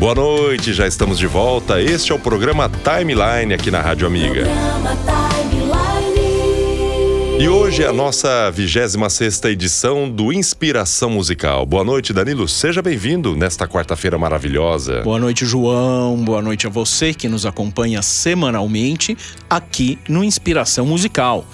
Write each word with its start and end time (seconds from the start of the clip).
Boa 0.00 0.14
noite, 0.14 0.72
já 0.72 0.86
estamos 0.86 1.18
de 1.18 1.26
volta. 1.26 1.78
Este 1.78 2.10
é 2.10 2.14
o 2.14 2.18
programa 2.18 2.70
Timeline 2.70 3.52
aqui 3.52 3.70
na 3.70 3.82
Rádio 3.82 4.06
Amiga. 4.06 4.46
E 7.38 7.46
hoje 7.46 7.82
é 7.82 7.86
a 7.86 7.92
nossa 7.92 8.50
26 8.50 9.44
edição 9.44 10.10
do 10.10 10.32
Inspiração 10.32 11.10
Musical. 11.10 11.66
Boa 11.66 11.84
noite, 11.84 12.14
Danilo. 12.14 12.48
Seja 12.48 12.80
bem-vindo 12.80 13.36
nesta 13.36 13.68
quarta-feira 13.68 14.16
maravilhosa. 14.16 15.02
Boa 15.02 15.18
noite, 15.18 15.44
João. 15.44 16.16
Boa 16.24 16.40
noite 16.40 16.66
a 16.66 16.70
você 16.70 17.12
que 17.12 17.28
nos 17.28 17.44
acompanha 17.44 18.00
semanalmente 18.00 19.14
aqui 19.50 19.98
no 20.08 20.24
Inspiração 20.24 20.86
Musical. 20.86 21.44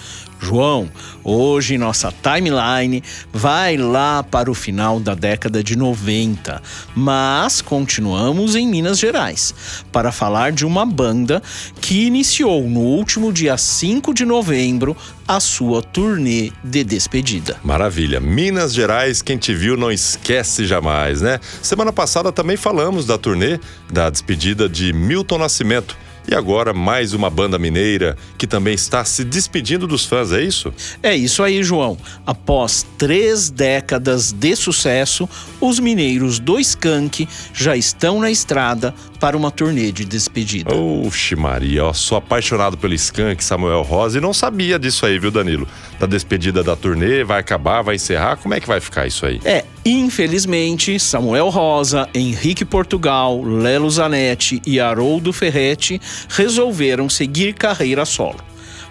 João, 0.41 0.91
hoje 1.25 1.79
nossa 1.79 2.12
timeline 2.12 3.02
vai 3.32 3.77
lá 3.77 4.23
para 4.23 4.51
o 4.51 4.55
final 4.55 5.01
da 5.01 5.14
década 5.14 5.62
de 5.62 5.77
90, 5.77 6.62
mas 6.95 7.61
continuamos 7.61 8.55
em 8.55 8.69
Minas 8.69 8.98
Gerais 8.98 9.55
para 9.91 10.12
falar 10.12 10.52
de 10.52 10.64
uma 10.64 10.84
banda 10.84 11.42
que 11.80 12.06
iniciou 12.06 12.69
no 12.69 12.80
último 12.80 13.33
dia 13.33 13.56
5 13.56 14.12
de 14.14 14.25
novembro 14.25 14.97
a 15.27 15.41
sua 15.41 15.83
turnê 15.83 16.53
de 16.62 16.84
despedida. 16.84 17.56
Maravilha. 17.64 18.20
Minas 18.20 18.73
Gerais, 18.73 19.23
quem 19.23 19.37
te 19.37 19.53
viu 19.53 19.77
não 19.77 19.91
esquece 19.91 20.66
jamais, 20.66 21.20
né? 21.20 21.41
Semana 21.62 21.92
passada 21.92 22.30
também 22.30 22.56
falamos 22.56 23.06
da 23.06 23.19
turnê 23.19 23.59
da 23.91 24.09
despedida 24.09 24.69
de 24.69 24.92
Milton 24.92 25.39
Nascimento 25.39 25.97
e 26.29 26.35
agora 26.35 26.73
mais 26.73 27.15
uma 27.15 27.30
banda 27.30 27.59
mineira 27.59 28.16
que 28.37 28.47
também 28.47 28.75
está 28.75 29.05
se 29.05 29.25
despedindo 29.25 29.87
dos 29.87 30.05
fãs, 30.05 30.33
é 30.33 30.43
isso? 30.43 30.73
É 31.03 31.15
isso 31.15 31.43
aí, 31.43 31.62
João. 31.62 31.97
Após 32.27 32.87
três 32.98 33.51
décadas 33.51 34.33
de 34.33 34.57
sucesso, 34.57 35.29
os 35.61 35.79
mineiros 35.79 36.39
do 36.39 36.59
Skank 36.59 37.29
já 37.53 37.77
estão 37.77 38.20
na 38.20 38.31
estrada 38.31 38.95
para 39.20 39.37
uma 39.37 39.51
turnê 39.51 39.91
de 39.93 40.05
despedida. 40.05 40.75
Oxe 40.75 41.34
Maria, 41.34 41.84
ó, 41.84 41.92
sou 41.92 42.19
apaixonado 42.19 42.77
pelo 42.77 42.95
Skank, 42.95 43.43
Samuel 43.43 43.83
Rosa, 43.83 44.19
e 44.19 44.20
não 44.20 44.34
sabia 44.34 44.78
disso 44.78 45.06
aí, 45.06 45.19
viu, 45.19 45.31
Danilo? 45.31 45.67
Da 45.98 46.06
despedida 46.06 46.62
da 46.62 46.77
turnê, 46.77 47.25
vai 47.25 47.41
acabar, 47.41 47.83
vai 47.83 47.97
encerrar, 47.97 48.37
como 48.37 48.55
é 48.55 48.61
que 48.61 48.67
vai 48.67 48.81
ficar 48.81 49.06
isso 49.06 49.25
aí? 49.25 49.41
É, 49.45 49.65
infelizmente, 49.91 50.98
Samuel 50.98 51.48
Rosa, 51.48 52.09
Henrique 52.12 52.65
Portugal, 52.65 53.42
Lelo 53.42 53.89
Zanetti 53.89 54.61
e 54.67 54.81
Haroldo 54.81 55.33
Ferretti 55.33 56.01
resolveram 56.28 57.09
seguir 57.09 57.55
carreira 57.55 58.05
solo. 58.05 58.41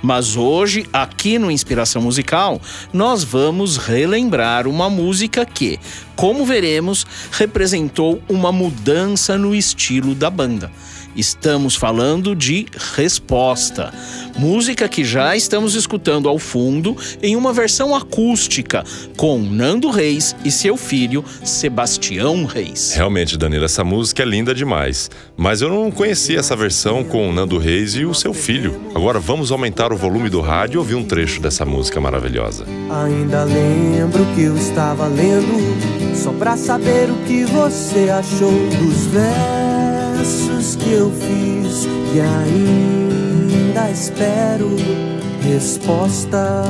Mas 0.02 0.38
hoje, 0.38 0.86
aqui 0.94 1.40
no 1.40 1.50
Inspiração 1.50 2.02
Musical, 2.02 2.62
nós 2.94 3.24
vamos 3.24 3.78
relembrar 3.78 4.68
uma 4.68 4.90
música 4.90 5.46
que, 5.46 5.80
como 6.16 6.46
veremos, 6.46 7.06
representou 7.32 8.22
uma 8.30 8.52
mudança 8.52 9.38
no 9.38 9.56
estilo 9.56 10.14
da 10.14 10.30
banda. 10.30 10.72
Estamos 11.16 11.76
falando 11.76 12.36
de 12.36 12.66
Resposta, 12.96 13.94
música 14.38 14.90
que 14.90 15.04
já 15.04 15.36
estamos 15.36 15.74
escutando 15.74 16.28
ao 16.28 16.38
fundo 16.38 16.96
em 17.24 17.36
uma 17.36 17.54
versão 17.54 17.96
acústica 17.96 18.84
com 19.16 19.40
Nando 19.40 19.90
Reis 19.90 20.36
e 20.44 20.52
seu 20.52 20.76
filho 20.76 21.24
Sebastião 21.44 22.46
Reis. 22.46 22.94
Realmente, 22.94 23.38
Danilo, 23.38 23.64
essa 23.64 23.84
música 23.84 24.24
é 24.24 24.26
linda 24.26 24.54
demais. 24.54 25.10
Mas 25.38 25.62
eu 25.62 25.70
não 25.70 25.90
conhecia 25.90 26.40
essa 26.40 26.56
versão 26.56 27.04
com 27.04 27.32
Nando 27.32 27.58
Reis 27.58 27.96
e 27.96 28.06
o 28.06 28.14
seu 28.14 28.34
filho. 28.34 28.80
Agora 28.94 29.20
vamos 29.20 29.52
aumentar 29.52 29.94
o 29.94 29.98
volume 29.98 30.30
do 30.30 30.42
rádio 30.42 30.76
e 30.76 30.80
ouvir 30.80 30.96
um 30.96 31.04
trecho 31.04 31.42
dessa 31.42 31.66
música 31.66 32.02
maravilhosa. 32.02 32.66
Ainda 32.90 33.44
lembro 33.46 34.26
que 34.36 34.44
eu 34.44 34.58
estava 34.58 35.08
lendo 35.08 36.16
só 36.16 36.32
pra 36.34 36.58
saber 36.58 37.10
o 37.10 37.16
que 37.26 37.46
você 37.46 38.10
achou 38.10 38.52
dos 38.52 39.06
versos 39.08 40.55
que 40.74 40.94
eu 40.94 41.12
fiz 41.12 41.86
e 42.16 42.22
ainda 42.22 43.92
espero 43.92 44.76
resposta. 45.44 46.64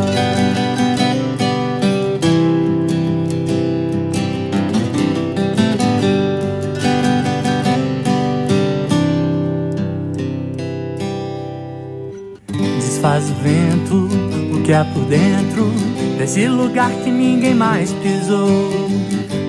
Desfaz 12.75 13.29
o 13.29 13.35
vento, 13.35 14.09
o 14.53 14.63
que 14.63 14.73
há 14.73 14.83
por 14.83 15.05
dentro 15.05 15.71
desse 16.17 16.47
lugar 16.47 16.91
que 17.03 17.11
ninguém 17.11 17.55
mais 17.55 17.93
pisou. 17.93 18.89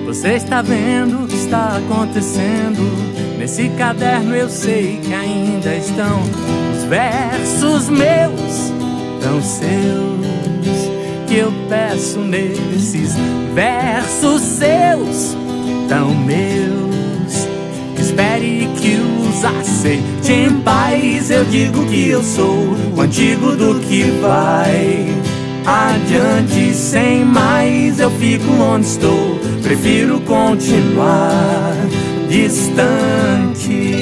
Você 0.05 0.35
está 0.35 0.61
vendo 0.61 1.25
o 1.25 1.27
que 1.27 1.35
está 1.35 1.77
acontecendo 1.77 3.16
Nesse 3.47 3.69
caderno 3.77 4.35
eu 4.35 4.49
sei 4.49 4.99
que 5.01 5.13
ainda 5.13 5.73
estão 5.73 6.21
os 6.75 6.83
versos 6.83 7.87
meus, 7.87 8.73
tão 9.21 9.41
seus, 9.41 10.91
que 11.25 11.37
eu 11.37 11.53
peço 11.69 12.19
nesses 12.19 13.15
versos 13.55 14.41
seus, 14.41 15.37
tão 15.87 16.13
meus. 16.13 17.47
Espere 17.97 18.67
que 18.81 18.97
os 18.97 19.45
aceite 19.45 20.33
em 20.33 20.59
paz. 20.59 21.31
Eu 21.31 21.45
digo 21.45 21.85
que 21.85 22.09
eu 22.09 22.21
sou 22.21 22.75
o 22.97 22.99
antigo 22.99 23.55
do 23.55 23.79
que 23.79 24.11
vai 24.21 25.07
adiante 25.65 26.73
sem 26.73 27.23
mais. 27.23 27.97
Eu 27.97 28.11
fico 28.11 28.51
onde 28.61 28.87
estou, 28.87 29.39
prefiro 29.63 30.19
continuar 30.19 31.66
distante. 32.29 34.01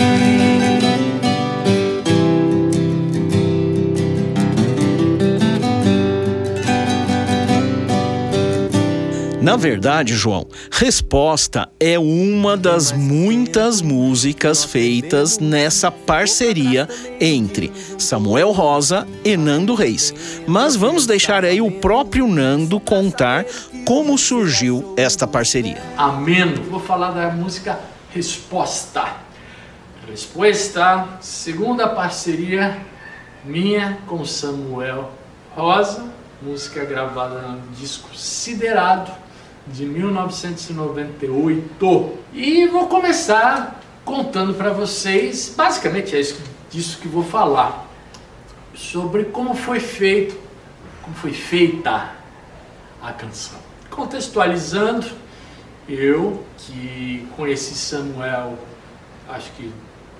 Na 9.45 9.55
verdade, 9.55 10.15
João, 10.15 10.47
Resposta 10.71 11.69
é 11.79 11.99
uma 11.99 12.57
das 12.57 12.91
muitas 12.91 13.79
músicas 13.79 14.65
feitas 14.65 15.37
nessa 15.37 15.91
parceria 15.91 16.89
entre 17.21 17.71
Samuel 17.95 18.51
Rosa 18.51 19.07
e 19.23 19.37
Nando 19.37 19.75
Reis. 19.75 20.11
Mas 20.47 20.75
vamos 20.75 21.05
deixar 21.05 21.45
aí 21.45 21.61
o 21.61 21.69
próprio 21.69 22.27
Nando 22.27 22.79
contar 22.79 23.45
como 23.85 24.17
surgiu 24.17 24.95
esta 24.97 25.27
parceria. 25.27 25.77
Amém. 25.95 26.55
Vou 26.67 26.79
falar 26.79 27.11
da 27.11 27.29
música 27.29 27.79
Resposta. 28.15 29.17
Resposta, 30.07 31.19
segunda 31.19 31.89
parceria 31.89 32.79
minha 33.43 33.97
com 34.07 34.23
Samuel 34.23 35.11
Rosa, 35.53 36.05
música 36.41 36.85
gravada 36.85 37.41
no 37.41 37.75
disco 37.75 38.15
Siderado 38.15 39.11
de 39.67 39.85
1998. 39.85 42.17
E 42.33 42.65
vou 42.67 42.87
começar 42.87 43.81
contando 44.05 44.53
para 44.53 44.71
vocês, 44.71 45.53
basicamente 45.53 46.15
é 46.15 46.21
isso, 46.21 46.41
disso 46.71 46.99
que 46.99 47.09
vou 47.09 47.25
falar, 47.25 47.85
sobre 48.73 49.25
como 49.25 49.55
foi 49.55 49.81
feito, 49.81 50.39
como 51.01 51.17
foi 51.17 51.33
feita 51.33 52.11
a 53.03 53.11
canção. 53.11 53.59
Contextualizando, 53.89 55.24
eu, 55.87 56.43
que 56.57 57.27
conheci 57.35 57.75
Samuel, 57.75 58.57
acho 59.29 59.51
que 59.51 59.71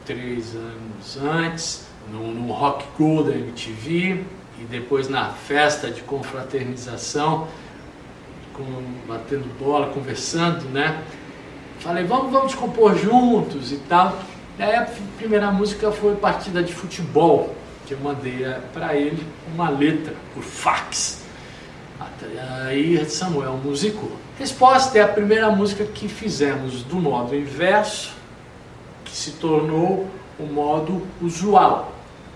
três 0.05 0.55
anos 0.55 1.17
antes, 1.17 1.87
no, 2.11 2.31
no 2.31 2.51
Rock 2.53 2.85
Go 2.97 3.23
da 3.23 3.33
MTV, 3.33 4.23
e 4.59 4.63
depois 4.69 5.09
na 5.09 5.29
festa 5.31 5.89
de 5.89 6.01
confraternização, 6.01 7.47
com, 8.53 8.63
batendo 9.07 9.45
bola, 9.59 9.91
conversando, 9.91 10.65
né? 10.69 11.03
Falei, 11.79 12.05
vamos, 12.05 12.31
vamos 12.31 12.55
compor 12.55 12.95
juntos 12.95 13.71
e 13.71 13.77
tal. 13.77 14.17
Aí 14.57 14.75
a 14.75 14.87
primeira 15.17 15.51
música 15.51 15.91
foi 15.91 16.15
partida 16.15 16.63
de 16.63 16.73
futebol, 16.73 17.53
que 17.85 17.93
eu 17.93 17.99
mandei 17.99 18.45
para 18.73 18.95
ele 18.95 19.21
uma 19.53 19.69
letra 19.69 20.13
por 20.33 20.41
fax. 20.41 21.24
Aí 22.65 23.03
Samuel 23.09 23.59
musicou. 23.63 24.11
Resposta 24.37 24.97
é 24.97 25.01
a 25.01 25.07
primeira 25.07 25.49
música 25.49 25.85
que 25.85 26.07
fizemos 26.07 26.83
do 26.83 26.95
modo 26.97 27.35
inverso, 27.35 28.13
que 29.05 29.15
se 29.15 29.31
tornou 29.31 30.09
o 30.37 30.43
modo 30.43 31.07
usual. 31.21 31.93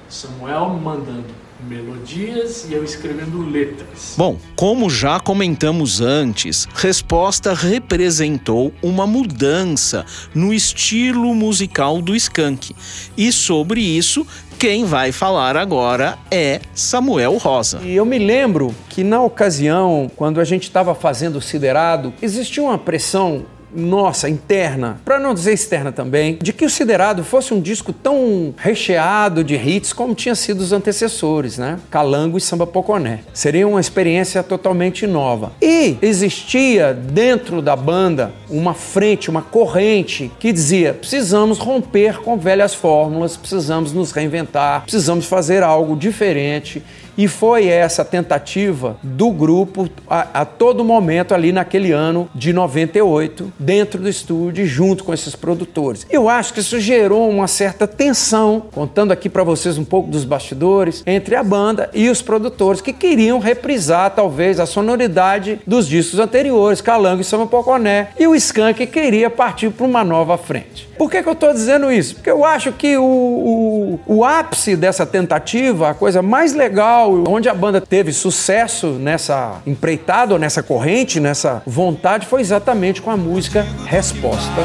Samuel 0.08 0.70
mandando 0.70 1.34
melodias 1.68 2.66
e 2.70 2.74
eu 2.74 2.84
escrevendo 2.84 3.42
letras. 3.42 4.14
Bom, 4.18 4.38
como 4.56 4.90
já 4.90 5.20
comentamos 5.20 6.02
antes, 6.02 6.68
Resposta 6.74 7.54
representou 7.54 8.74
uma 8.82 9.06
mudança 9.06 10.06
no 10.34 10.54
estilo 10.54 11.34
musical 11.36 12.02
do 12.02 12.16
Skank. 12.16 12.76
E 13.18 13.32
sobre 13.32 13.82
isso, 13.82 14.26
quem 14.58 14.84
vai 14.84 15.12
falar 15.12 15.56
agora 15.56 16.18
é 16.30 16.60
Samuel 16.74 17.38
Rosa. 17.38 17.80
E 17.84 17.96
eu 17.96 18.06
me 18.06 18.20
lembro 18.20 18.76
que 18.90 19.04
na 19.04 19.22
ocasião, 19.22 20.12
quando 20.16 20.40
a 20.42 20.44
gente 20.44 20.64
estava 20.64 20.94
fazendo 20.94 21.38
o 21.38 21.42
Siderado, 21.42 22.14
existia 22.22 22.64
uma 22.64 22.78
pressão 22.78 23.46
nossa 23.74 24.30
interna, 24.30 25.00
para 25.06 25.19
não 25.19 25.33
dizer 25.33 25.54
externa 25.54 25.92
também, 25.92 26.38
de 26.42 26.54
que 26.54 26.66
o 26.66 26.69
Siderado 26.69 27.24
fosse 27.24 27.54
um 27.54 27.62
disco 27.62 27.94
tão 27.94 28.54
recheado 28.57 29.44
de 29.44 29.56
hits 29.56 29.94
como 29.94 30.16
tinha 30.16 30.36
sido 30.36 30.62
os 30.62 30.71
antecessores, 30.71 31.57
né? 31.57 31.80
Calango 31.89 32.38
e 32.38 32.42
Samba 32.42 32.66
Poconé. 32.66 33.19
Seria 33.33 33.68
uma 33.68 33.80
experiência 33.80 34.42
totalmente 34.44 35.06
nova. 35.06 35.51
E 35.62 35.98
existia 36.01 36.94
dentro 36.94 37.62
da 37.62 37.75
banda 37.75 38.33
uma 38.50 38.74
frente, 38.74 39.30
uma 39.30 39.42
corrente 39.42 40.31
que 40.39 40.51
dizia: 40.51 40.94
precisamos 40.94 41.57
romper 41.57 42.19
com 42.19 42.38
velhas 42.38 42.74
fórmulas, 42.74 43.38
precisamos 43.38 43.94
nos 43.94 44.12
reinventar, 44.12 44.81
precisamos 44.83 45.25
fazer 45.25 45.63
algo 45.63 45.95
diferente 45.95 46.83
e 47.19 47.27
foi 47.27 47.68
essa 47.68 48.06
tentativa 48.06 48.95
do 49.04 49.30
grupo 49.30 49.89
a, 50.10 50.42
a, 50.42 50.45
todo 50.45 50.86
momento 50.86 51.33
ali 51.33 51.51
naquele 51.51 51.92
ano 51.92 52.30
de 52.33 52.54
98, 52.54 53.51
dentro 53.60 54.01
do 54.01 54.07
estúdio, 54.07 54.66
junto 54.66 55.04
com 55.04 55.13
esses 55.13 55.36
produtores. 55.36 56.07
Eu 56.10 56.30
acho 56.30 56.54
que 56.54 56.62
isso 56.62 56.80
gerou 56.80 57.30
uma 57.30 57.45
certa 57.45 57.86
tensão, 57.86 58.63
contando 58.74 59.12
aqui 59.12 59.27
para 59.27 59.44
vocês 59.44 59.77
um 59.77 59.83
pouco 59.83 60.10
dos 60.10 60.24
bastidores, 60.24 61.04
entre 61.06 61.36
a 61.36 61.44
banda 61.44 61.89
e 61.94 62.07
os 62.07 62.21
produtores 62.21 62.80
que 62.80 62.94
queriam 62.94 63.38
reprisar 63.38 64.12
talvez 64.12 64.57
a 64.57 64.65
sonoridade 64.65 65.60
dos 65.68 65.89
discos 65.89 66.19
anteriores, 66.19 66.80
Calango 66.80 67.19
e 67.19 67.25
Samba 67.25 67.48
Poconé, 67.48 68.12
e 68.18 68.27
o 68.27 68.33
Skank 68.33 68.88
queria 68.88 69.30
partir 69.30 69.72
para 69.72 69.86
uma 69.86 70.06
nova 70.06 70.38
frente. 70.38 70.88
Por 71.00 71.10
que, 71.10 71.24
que 71.24 71.30
eu 71.30 71.33
estou 71.33 71.54
dizendo 71.54 71.89
isso? 71.89 72.15
Porque 72.15 72.30
eu 72.30 72.44
acho 72.44 72.74
que 72.74 72.98
o, 72.98 73.04
o, 73.04 74.00
o 74.06 74.25
ápice 74.25 74.75
dessa 74.75 75.06
tentativa, 75.06 75.89
a 75.89 75.94
coisa 75.94 76.22
mais 76.22 76.54
legal, 76.54 77.09
onde 77.28 77.50
a 77.50 77.54
banda 77.54 77.82
teve 77.82 78.12
sucesso 78.12 78.88
nessa 78.92 79.62
empreitada, 79.66 80.38
nessa 80.38 80.64
corrente, 80.64 81.20
nessa 81.20 81.62
vontade, 81.66 82.26
foi 82.26 82.42
exatamente 82.42 83.02
com 83.02 83.10
a 83.10 83.18
música 83.18 83.66
Resposta. 83.86 84.62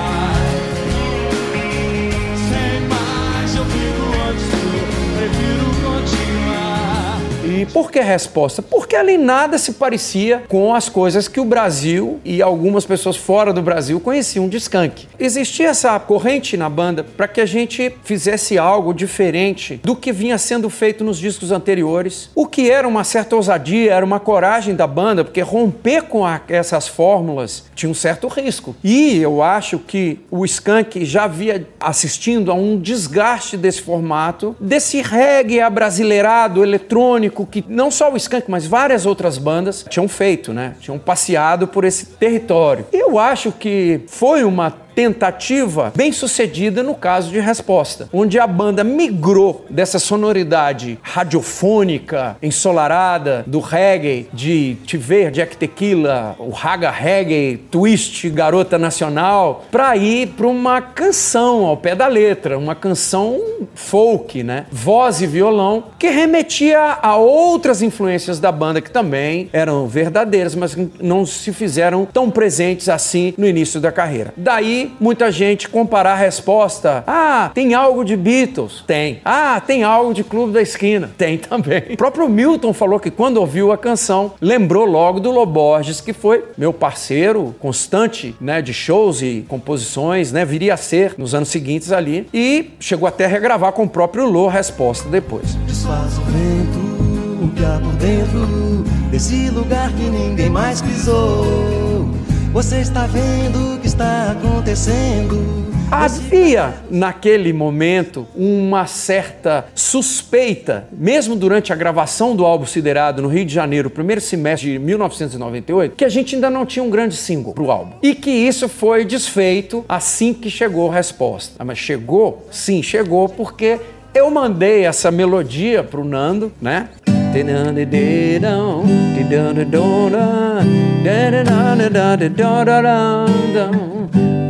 Por 7.66 7.90
que 7.90 8.00
resposta? 8.00 8.62
Porque 8.62 8.96
ali 8.96 9.16
nada 9.16 9.58
se 9.58 9.72
parecia 9.72 10.42
com 10.48 10.74
as 10.74 10.88
coisas 10.88 11.28
que 11.28 11.40
o 11.40 11.44
Brasil 11.44 12.20
e 12.24 12.42
algumas 12.42 12.84
pessoas 12.84 13.16
fora 13.16 13.52
do 13.52 13.62
Brasil 13.62 14.00
conheciam 14.00 14.48
de 14.48 14.56
skunk. 14.56 15.06
Existia 15.18 15.68
essa 15.68 15.98
corrente 15.98 16.56
na 16.56 16.68
banda 16.68 17.04
para 17.04 17.28
que 17.28 17.40
a 17.40 17.46
gente 17.46 17.94
fizesse 18.04 18.58
algo 18.58 18.92
diferente 18.92 19.80
do 19.82 19.96
que 19.96 20.12
vinha 20.12 20.38
sendo 20.38 20.68
feito 20.68 21.04
nos 21.04 21.18
discos 21.18 21.52
anteriores, 21.52 22.30
o 22.34 22.46
que 22.46 22.70
era 22.70 22.86
uma 22.86 23.04
certa 23.04 23.36
ousadia, 23.36 23.92
era 23.92 24.04
uma 24.04 24.20
coragem 24.20 24.74
da 24.74 24.86
banda, 24.86 25.24
porque 25.24 25.40
romper 25.40 26.02
com 26.02 26.24
a, 26.24 26.40
essas 26.48 26.88
fórmulas 26.88 27.64
tinha 27.74 27.90
um 27.90 27.94
certo 27.94 28.28
risco. 28.28 28.76
E 28.82 29.18
eu 29.20 29.42
acho 29.42 29.78
que 29.78 30.20
o 30.30 30.44
skunk 30.44 31.04
já 31.04 31.24
havia 31.24 31.66
assistindo 31.80 32.50
a 32.50 32.54
um 32.54 32.78
desgaste 32.78 33.56
desse 33.56 33.82
formato, 33.82 34.56
desse 34.60 35.00
reggae 35.00 35.60
abrasileirado, 35.60 36.62
eletrônico, 36.62 37.46
que 37.54 37.64
não 37.68 37.88
só 37.88 38.12
o 38.12 38.16
Skank, 38.16 38.50
mas 38.50 38.66
várias 38.66 39.06
outras 39.06 39.38
bandas 39.38 39.84
tinham 39.88 40.08
feito, 40.08 40.52
né? 40.52 40.74
Tinham 40.80 40.98
passeado 40.98 41.68
por 41.68 41.84
esse 41.84 42.06
território. 42.06 42.84
Eu 42.92 43.16
acho 43.16 43.52
que 43.52 44.00
foi 44.08 44.42
uma 44.42 44.72
tentativa 44.94 45.92
bem 45.94 46.12
sucedida 46.12 46.82
no 46.82 46.94
caso 46.94 47.30
de 47.30 47.40
Resposta, 47.40 48.08
onde 48.12 48.38
a 48.38 48.46
banda 48.46 48.84
migrou 48.84 49.64
dessa 49.68 49.98
sonoridade 49.98 50.98
radiofônica, 51.02 52.36
ensolarada, 52.42 53.44
do 53.46 53.60
reggae, 53.60 54.28
de 54.32 54.76
Te 54.86 54.96
Ver, 54.96 55.30
Jack 55.30 55.56
Tequila, 55.56 56.36
o 56.38 56.50
raga 56.50 56.90
reggae, 56.90 57.58
twist, 57.70 58.28
garota 58.30 58.78
nacional, 58.78 59.64
para 59.70 59.96
ir 59.96 60.28
para 60.28 60.46
uma 60.46 60.80
canção 60.80 61.66
ao 61.66 61.76
pé 61.76 61.94
da 61.94 62.06
letra, 62.06 62.58
uma 62.58 62.74
canção 62.74 63.40
folk, 63.74 64.42
né? 64.42 64.66
Voz 64.70 65.20
e 65.20 65.26
violão, 65.26 65.84
que 65.98 66.08
remetia 66.08 66.98
a 67.02 67.16
outras 67.16 67.82
influências 67.82 68.38
da 68.38 68.52
banda 68.52 68.80
que 68.80 68.90
também 68.90 69.48
eram 69.52 69.86
verdadeiras, 69.86 70.54
mas 70.54 70.76
não 71.00 71.26
se 71.26 71.52
fizeram 71.52 72.04
tão 72.04 72.30
presentes 72.30 72.88
assim 72.88 73.34
no 73.36 73.46
início 73.46 73.80
da 73.80 73.90
carreira. 73.90 74.32
Daí 74.36 74.83
muita 75.00 75.30
gente 75.30 75.68
comparar 75.68 76.12
a 76.12 76.16
resposta. 76.16 77.04
Ah, 77.06 77.50
tem 77.54 77.74
algo 77.74 78.04
de 78.04 78.16
Beatles? 78.16 78.82
Tem. 78.86 79.20
Ah, 79.24 79.60
tem 79.64 79.82
algo 79.82 80.12
de 80.14 80.24
Clube 80.24 80.52
da 80.52 80.62
Esquina? 80.62 81.10
Tem 81.18 81.38
também. 81.38 81.82
O 81.92 81.96
próprio 81.96 82.28
Milton 82.28 82.72
falou 82.72 82.98
que 82.98 83.10
quando 83.10 83.38
ouviu 83.38 83.72
a 83.72 83.78
canção, 83.78 84.32
lembrou 84.40 84.84
logo 84.84 85.20
do 85.20 85.30
Loborges, 85.30 86.00
que 86.00 86.12
foi 86.12 86.44
meu 86.56 86.72
parceiro 86.72 87.54
constante, 87.58 88.34
né, 88.40 88.60
de 88.60 88.72
shows 88.74 89.22
e 89.22 89.44
composições, 89.48 90.32
né, 90.32 90.44
viria 90.44 90.74
a 90.74 90.76
ser 90.76 91.14
nos 91.16 91.34
anos 91.34 91.48
seguintes 91.48 91.92
ali, 91.92 92.26
e 92.32 92.70
chegou 92.80 93.08
até 93.08 93.24
a 93.24 93.28
regravar 93.28 93.72
com 93.72 93.84
o 93.84 93.88
próprio 93.88 94.26
Lô 94.26 94.48
resposta 94.48 95.08
depois. 95.08 95.54
Desfaz 95.66 96.18
o 96.18 96.22
vento, 96.22 97.44
o 97.44 97.48
que 97.54 97.64
há 97.64 97.78
por 97.78 97.92
dentro 97.94 98.84
desse 99.10 99.48
lugar 99.50 99.92
que 99.92 100.02
ninguém 100.02 100.50
mais 100.50 100.82
pisou. 100.82 102.10
Você 102.52 102.80
está 102.80 103.06
vendo 103.06 103.80
está 103.94 104.32
acontecendo? 104.32 105.40
Havia 105.88 106.74
naquele 106.90 107.52
momento 107.52 108.26
uma 108.34 108.86
certa 108.86 109.66
suspeita, 109.72 110.88
mesmo 110.90 111.36
durante 111.36 111.72
a 111.72 111.76
gravação 111.76 112.34
do 112.34 112.44
álbum 112.44 112.66
Siderado 112.66 113.22
no 113.22 113.28
Rio 113.28 113.44
de 113.44 113.54
Janeiro, 113.54 113.88
primeiro 113.88 114.20
semestre 114.20 114.72
de 114.72 114.78
1998, 114.80 115.94
que 115.94 116.04
a 116.04 116.08
gente 116.08 116.34
ainda 116.34 116.50
não 116.50 116.66
tinha 116.66 116.82
um 116.82 116.90
grande 116.90 117.14
single 117.14 117.54
para 117.54 117.62
o 117.62 117.70
álbum. 117.70 117.92
E 118.02 118.16
que 118.16 118.30
isso 118.30 118.68
foi 118.68 119.04
desfeito 119.04 119.84
assim 119.88 120.34
que 120.34 120.50
chegou 120.50 120.90
a 120.90 120.94
resposta. 120.94 121.54
Ah, 121.60 121.64
mas 121.64 121.78
chegou? 121.78 122.48
Sim, 122.50 122.82
chegou 122.82 123.28
porque 123.28 123.78
eu 124.12 124.28
mandei 124.28 124.84
essa 124.84 125.12
melodia 125.12 125.84
para 125.84 126.00
o 126.00 126.04
Nando, 126.04 126.50
né? 126.60 126.88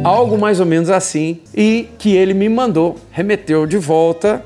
Algo 0.04 0.36
mais 0.36 0.60
ou 0.60 0.66
menos 0.66 0.90
assim, 0.90 1.38
e 1.56 1.88
que 1.98 2.14
ele 2.14 2.34
me 2.34 2.46
mandou, 2.46 2.96
remeteu 3.10 3.64
de 3.64 3.78
volta 3.78 4.44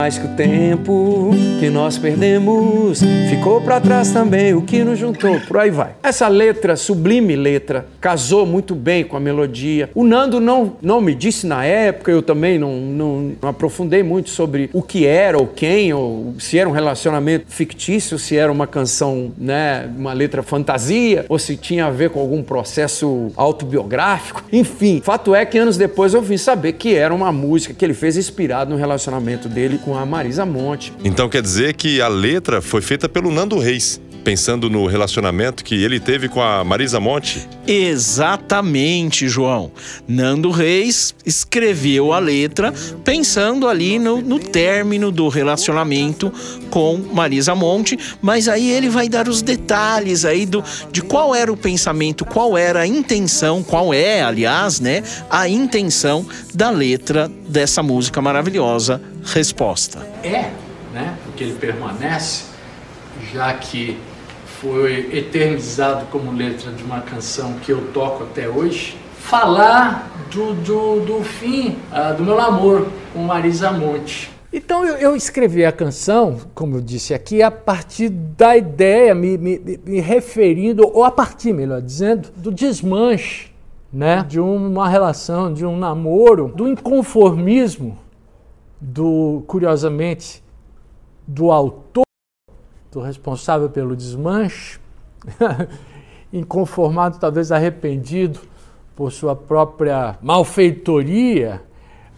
mais 0.00 0.16
que 0.16 0.26
o 0.26 0.36
tempo 0.36 1.30
que 1.58 1.68
nós 1.68 1.98
perdemos 1.98 3.00
ficou 3.28 3.60
para 3.60 3.80
trás 3.80 4.12
também 4.12 4.54
o 4.54 4.62
que 4.62 4.84
nos 4.84 4.96
juntou, 4.96 5.40
por 5.40 5.58
aí 5.58 5.72
vai. 5.72 5.96
Essa 6.00 6.28
letra, 6.28 6.76
sublime 6.76 7.34
letra, 7.34 7.84
casou 8.00 8.46
muito 8.46 8.76
bem 8.76 9.02
com 9.02 9.16
a 9.16 9.20
melodia. 9.20 9.90
O 9.96 10.04
Nando 10.04 10.38
não, 10.38 10.76
não 10.80 11.00
me 11.00 11.16
disse 11.16 11.48
na 11.48 11.64
época, 11.64 12.12
eu 12.12 12.22
também 12.22 12.60
não, 12.60 12.76
não, 12.76 13.32
não 13.42 13.48
aprofundei 13.48 14.04
muito 14.04 14.30
sobre 14.30 14.70
o 14.72 14.82
que 14.82 15.04
era 15.04 15.36
ou 15.36 15.48
quem, 15.48 15.92
ou 15.92 16.32
se 16.38 16.56
era 16.56 16.68
um 16.68 16.72
relacionamento 16.72 17.46
fictício, 17.48 18.20
se 18.20 18.36
era 18.36 18.52
uma 18.52 18.68
canção, 18.68 19.32
né, 19.36 19.90
uma 19.98 20.12
letra 20.12 20.44
fantasia, 20.44 21.26
ou 21.28 21.40
se 21.40 21.56
tinha 21.56 21.86
a 21.86 21.90
ver 21.90 22.10
com 22.10 22.20
algum 22.20 22.40
processo 22.40 23.32
autobiográfico. 23.34 24.44
Enfim, 24.52 25.00
fato 25.02 25.34
é 25.34 25.44
que 25.44 25.58
anos 25.58 25.76
depois 25.76 26.14
eu 26.14 26.22
vim 26.22 26.36
saber 26.36 26.74
que 26.74 26.94
era 26.94 27.12
uma 27.12 27.32
música 27.32 27.74
que 27.74 27.84
ele 27.84 27.94
fez 27.94 28.16
inspirado 28.16 28.70
no 28.70 28.76
relacionamento 28.76 29.48
dele 29.48 29.80
com 29.88 29.96
a 29.96 30.04
Marisa 30.04 30.44
Monte. 30.44 30.92
Então 31.02 31.30
quer 31.30 31.40
dizer 31.40 31.72
que 31.72 32.02
a 32.02 32.08
letra 32.08 32.60
foi 32.60 32.82
feita 32.82 33.08
pelo 33.08 33.30
Nando 33.30 33.58
Reis 33.58 33.98
pensando 34.22 34.68
no 34.68 34.86
relacionamento 34.86 35.64
que 35.64 35.82
ele 35.82 35.98
teve 35.98 36.28
com 36.28 36.42
a 36.42 36.62
Marisa 36.62 37.00
Monte? 37.00 37.48
Exatamente, 37.66 39.26
João. 39.26 39.72
Nando 40.06 40.50
Reis 40.50 41.14
escreveu 41.24 42.12
a 42.12 42.18
letra 42.18 42.74
pensando 43.02 43.66
ali 43.66 43.98
no, 43.98 44.20
no 44.20 44.38
término 44.38 45.10
do 45.10 45.28
relacionamento 45.28 46.30
com 46.68 46.98
Marisa 46.98 47.54
Monte, 47.54 47.98
mas 48.20 48.48
aí 48.48 48.70
ele 48.70 48.90
vai 48.90 49.08
dar 49.08 49.28
os 49.28 49.40
detalhes 49.40 50.26
aí 50.26 50.44
do, 50.44 50.62
de 50.92 51.00
qual 51.00 51.34
era 51.34 51.50
o 51.50 51.56
pensamento, 51.56 52.26
qual 52.26 52.58
era 52.58 52.80
a 52.80 52.86
intenção, 52.86 53.62
qual 53.62 53.94
é, 53.94 54.20
aliás, 54.22 54.78
né, 54.78 55.02
a 55.30 55.48
intenção 55.48 56.26
da 56.52 56.68
letra 56.68 57.30
dessa 57.48 57.82
música 57.82 58.20
maravilhosa, 58.20 59.00
Resposta. 59.32 60.06
É, 60.22 60.50
né? 60.92 61.16
Porque 61.24 61.44
ele 61.44 61.54
permanece, 61.54 62.44
já 63.32 63.52
que 63.54 63.98
foi 64.60 65.16
eternizado 65.16 66.06
como 66.06 66.32
letra 66.32 66.72
de 66.72 66.82
uma 66.82 67.00
canção 67.00 67.54
que 67.60 67.70
eu 67.70 67.92
toco 67.92 68.24
até 68.24 68.48
hoje, 68.48 68.96
falar 69.18 70.10
do, 70.30 70.54
do, 70.54 71.00
do 71.00 71.22
fim 71.22 71.76
uh, 71.92 72.16
do 72.16 72.24
meu 72.24 72.36
namoro 72.36 72.90
com 73.12 73.20
Marisa 73.20 73.70
Monte. 73.70 74.30
Então 74.52 74.84
eu, 74.84 74.96
eu, 74.96 75.14
escrevi 75.14 75.64
a 75.64 75.70
canção, 75.70 76.38
como 76.54 76.76
eu 76.76 76.80
disse 76.80 77.12
aqui, 77.12 77.42
a 77.42 77.50
partir 77.50 78.08
da 78.08 78.56
ideia, 78.56 79.14
me, 79.14 79.36
me, 79.36 79.80
me 79.84 80.00
referindo, 80.00 80.90
ou 80.92 81.04
a 81.04 81.10
partir, 81.10 81.52
melhor 81.52 81.82
dizendo, 81.82 82.30
do 82.34 82.50
desmanche 82.50 83.50
né, 83.92 84.24
de 84.26 84.40
uma 84.40 84.88
relação, 84.88 85.52
de 85.52 85.64
um 85.64 85.76
namoro, 85.76 86.52
do 86.54 86.68
inconformismo, 86.68 87.98
do, 88.80 89.42
curiosamente, 89.46 90.42
do 91.26 91.50
autor 91.50 92.04
do 92.90 93.00
responsável 93.00 93.68
pelo 93.68 93.94
desmanche, 93.94 94.78
inconformado, 96.32 97.18
talvez 97.18 97.52
arrependido 97.52 98.40
por 98.96 99.12
sua 99.12 99.36
própria 99.36 100.18
malfeitoria, 100.22 101.62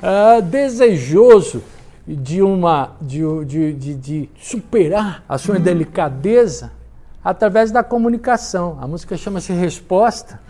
uh, 0.02 0.40
desejoso 0.42 1.62
de, 2.06 2.40
uma, 2.42 2.96
de, 3.00 3.22
de, 3.44 3.72
de, 3.72 3.94
de 3.94 4.28
superar 4.40 5.24
a 5.28 5.36
sua 5.38 5.58
delicadeza 5.58 6.72
através 7.24 7.70
da 7.70 7.82
comunicação. 7.82 8.78
A 8.80 8.86
música 8.86 9.16
chama-se 9.16 9.52
Resposta, 9.52 10.40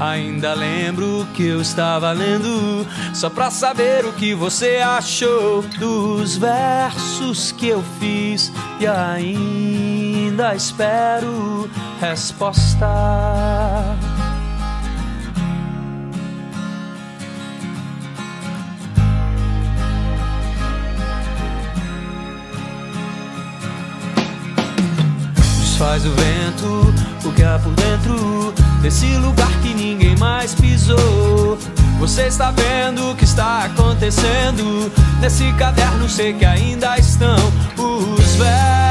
Ainda 0.00 0.52
lembro 0.52 1.24
que 1.34 1.46
eu 1.46 1.60
estava 1.62 2.10
lendo 2.10 2.84
só 3.14 3.30
pra 3.30 3.52
saber 3.52 4.04
o 4.04 4.12
que 4.12 4.34
você 4.34 4.78
achou 4.78 5.62
dos 5.78 6.36
versos 6.36 7.52
que 7.52 7.68
eu 7.68 7.84
fiz 8.00 8.50
e 8.80 8.86
ainda 8.88 10.56
espero 10.56 11.70
resposta. 12.00 12.88
Faz 25.82 26.06
o 26.06 26.10
vento, 26.10 26.94
há 27.44 27.58
por 27.58 27.72
dentro 27.72 28.54
desse 28.80 29.16
lugar 29.16 29.50
que 29.62 29.74
ninguém 29.74 30.16
mais 30.16 30.54
pisou. 30.54 31.58
Você 31.98 32.28
está 32.28 32.52
vendo 32.52 33.10
o 33.10 33.16
que 33.16 33.24
está 33.24 33.64
acontecendo 33.64 34.92
nesse 35.20 35.52
caderno? 35.54 36.08
Sei 36.08 36.34
que 36.34 36.44
ainda 36.44 36.96
estão 36.96 37.36
os 37.76 38.34
versos 38.36 38.81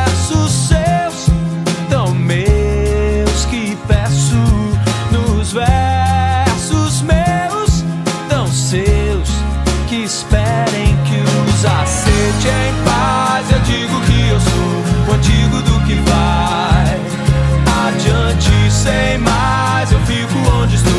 sem 18.81 19.17
mais. 19.19 19.91
Eu 19.91 19.99
fico 20.01 20.33
onde 20.59 20.75
estou, 20.75 20.91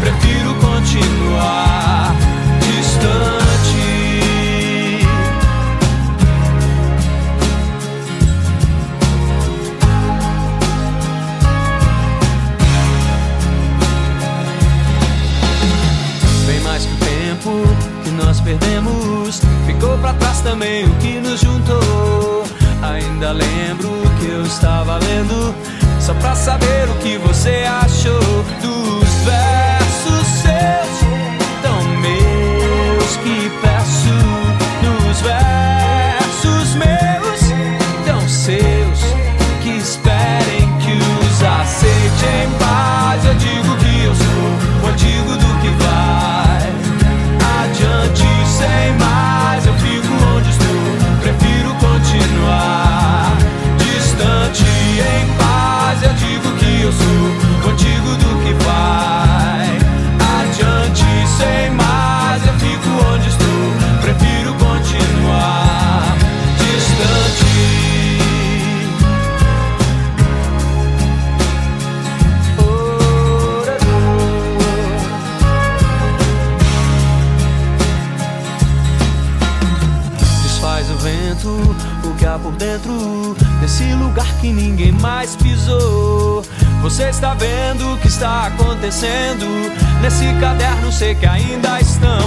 prefiro 0.00 0.54
continuar 0.54 2.14
distante. 2.60 3.76
Bem 16.46 16.60
mais 16.60 16.86
que 16.86 16.92
o 16.92 16.96
tempo 16.96 17.50
que 18.02 18.10
nós 18.12 18.40
perdemos, 18.40 19.42
ficou 19.66 19.98
para 19.98 20.14
trás 20.14 20.40
também 20.40 20.86
o 20.86 20.94
que 20.96 21.20
nos 21.20 21.40
juntou. 21.40 22.44
Ainda 22.82 23.32
lembro 23.32 23.90
que 24.20 24.26
eu 24.26 24.42
estava 24.42 24.98
lendo 24.98 25.54
só 26.06 26.14
pra 26.14 26.36
saber 26.36 26.88
o 26.88 26.94
que 26.98 27.18
você 27.18 27.64
achou 27.82 28.25
O 81.44 82.14
que 82.16 82.24
há 82.24 82.38
por 82.38 82.52
dentro 82.52 83.36
desse 83.60 83.84
lugar 83.94 84.26
que 84.40 84.52
ninguém 84.52 84.92
mais 84.92 85.36
pisou. 85.36 86.42
Você 86.82 87.08
está 87.08 87.34
vendo 87.34 87.94
o 87.94 87.98
que 87.98 88.08
está 88.08 88.46
acontecendo 88.46 89.46
nesse 90.00 90.24
caderno? 90.40 90.90
Sei 90.90 91.14
que 91.14 91.26
ainda 91.26 91.80
estão 91.80 92.18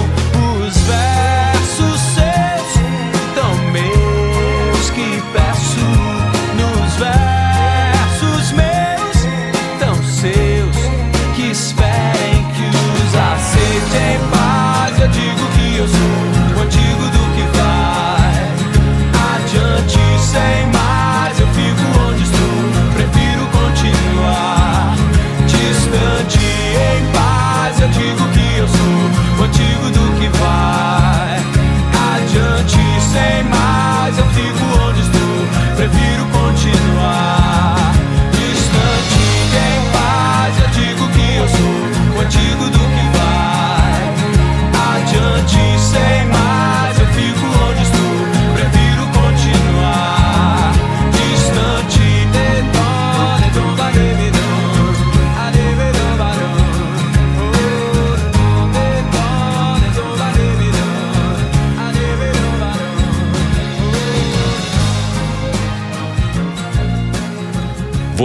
os 0.66 0.76
versos 0.76 2.00
seus, 2.14 3.34
tão 3.34 3.70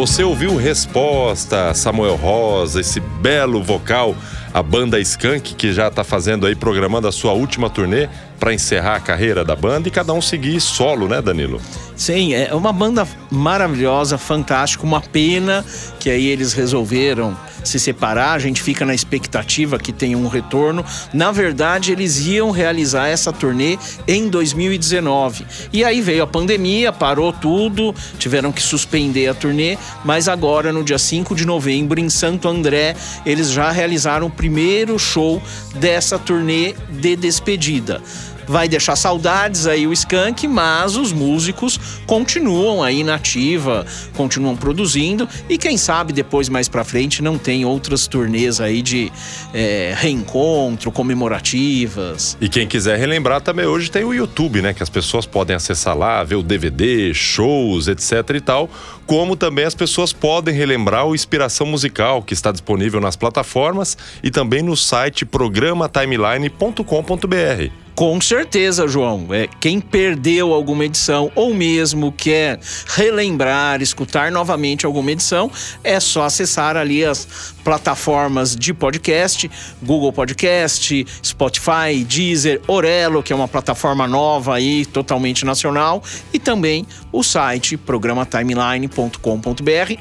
Você 0.05 0.24
ouviu 0.24 0.55
Resposta, 0.55 1.74
Samuel 1.74 2.15
Rosa, 2.15 2.79
esse 2.79 3.00
belo 3.00 3.63
vocal, 3.63 4.15
a 4.53 4.62
banda 4.62 5.00
Skank, 5.00 5.55
que 5.55 5.74
já 5.74 5.88
está 5.88 6.03
fazendo 6.03 6.45
aí, 6.45 6.55
programando 6.55 7.07
a 7.07 7.12
sua 7.12 7.33
última 7.33 7.71
turnê 7.71 8.07
para 8.39 8.54
encerrar 8.54 8.96
a 8.96 9.00
carreira 9.00 9.44
da 9.44 9.56
banda 9.56 9.88
e 9.88 9.92
cada 9.92 10.13
um 10.13 10.22
seguir 10.22 10.60
solo, 10.60 11.08
né, 11.08 11.22
Danilo? 11.22 11.62
Sim, 11.96 12.34
é 12.34 12.54
uma 12.54 12.74
banda 12.74 13.08
maravilhosa, 13.32 14.18
fantástica, 14.18 14.84
uma 14.84 15.00
pena 15.00 15.65
que 16.00 16.10
aí 16.10 16.25
eles 16.27 16.54
resolveram 16.54 17.36
se 17.65 17.80
separar, 17.80 18.34
a 18.34 18.39
gente 18.39 18.62
fica 18.62 18.86
na 18.86 18.94
expectativa 18.94 19.80
que 19.80 19.92
tenha 19.92 20.18
um 20.18 20.27
retorno. 20.27 20.86
Na 21.13 21.32
verdade, 21.32 21.92
eles 21.92 22.25
iam 22.27 22.51
realizar 22.51 23.08
essa 23.08 23.34
turnê 23.34 23.77
em 24.08 24.30
2019. 24.30 25.46
E 25.74 25.84
aí 25.84 26.01
veio 26.01 26.24
a 26.24 26.27
pandemia, 26.27 26.94
parou 26.94 27.34
tudo, 27.34 27.94
tiveram 28.20 28.51
que 28.51 28.62
suspender 28.62 29.27
a 29.27 29.34
turnê, 29.34 29.77
mas 30.04 30.27
agora 30.27 30.72
no 30.72 30.84
dia 30.84 31.00
5 31.00 31.36
de 31.36 31.46
novembro 31.46 32.00
em 32.00 32.10
Santo 32.10 32.48
André, 32.48 32.96
eles 33.25 33.51
já 33.51 33.72
realizaram 33.72 34.27
o 34.27 34.32
primeiro 34.32 35.00
show 35.00 35.42
dessa 35.75 36.20
turnê 36.20 36.75
de 36.89 37.15
despedida 37.15 38.01
vai 38.48 38.68
deixar 38.68 38.96
saudades 38.96 39.68
aí 39.68 39.88
o 39.88 39.94
Skank, 39.94 40.48
mas 40.48 40.96
os 40.96 41.12
músicos 41.12 41.80
continuam 42.06 42.84
aí 42.84 43.04
na 43.04 43.16
ativa, 43.16 43.86
continuam 44.16 44.56
produzindo 44.56 45.28
e 45.50 45.58
quem 45.58 45.78
sabe 45.78 46.14
depois 46.14 46.50
mais 46.50 46.68
para 46.68 46.84
frente 46.84 47.22
não 47.22 47.38
tem 47.38 47.66
outras 47.66 48.08
turnês 48.08 48.62
aí 48.62 48.82
de 48.82 49.12
é, 49.54 49.94
reencontro, 49.98 50.92
comemorativas. 50.92 52.38
E 52.40 52.50
quem 52.50 52.68
quiser 52.68 52.98
relembrar 52.98 53.42
também 53.42 53.66
hoje 53.66 53.90
tem 53.90 54.04
o 54.04 54.14
YouTube, 54.14 54.62
né, 54.62 54.74
que 54.74 54.84
as 54.84 54.90
pessoas 54.90 55.25
podem 55.25 55.56
acessar 55.56 55.98
lá, 55.98 56.24
ver 56.24 56.36
o 56.36 56.44
DVD, 56.44 57.14
shows, 57.14 57.88
etc 57.88 58.14
e 58.36 58.42
tal, 58.42 58.70
como 59.06 59.36
também 59.36 59.66
as 59.66 59.75
pessoas 59.75 60.14
podem 60.14 60.54
relembrar 60.54 61.06
o 61.06 61.16
Inspiração 61.16 61.68
Musical, 61.68 62.24
que 62.24 62.34
está 62.34 62.52
disponível 62.52 63.00
nas 63.00 63.16
plataformas 63.16 63.98
e 64.24 64.32
também 64.32 64.62
no 64.62 64.75
site 64.75 65.25
programatimeline.com.br. 65.25 67.85
Com 67.96 68.20
certeza, 68.20 68.90
João. 68.90 69.28
É, 69.32 69.48
quem 69.62 69.80
perdeu 69.80 70.54
alguma 70.54 70.84
edição 70.84 71.32
ou 71.34 71.54
mesmo 71.54 72.12
quer 72.12 72.60
relembrar, 72.88 73.82
escutar 73.82 74.30
novamente 74.34 74.86
alguma 74.86 75.14
edição, 75.14 75.50
é 75.82 75.98
só 75.98 76.25
acessar 76.25 76.75
ali 76.75 77.06
as 77.06 77.56
plataformas 77.64 78.54
de 78.54 78.74
podcast, 78.74 79.50
Google 79.82 80.12
Podcast, 80.12 81.08
Spotify, 81.24 82.04
Deezer, 82.06 82.62
Orelo, 82.68 83.24
que 83.24 83.32
é 83.32 83.36
uma 83.36 83.48
plataforma 83.48 84.06
nova 84.06 84.56
aí, 84.56 84.86
totalmente 84.86 85.46
nacional, 85.46 86.04
e 86.34 86.40
também 86.40 86.86
o 87.14 87.24
site 87.24 87.78
programatimeline.com.br. 87.78 89.20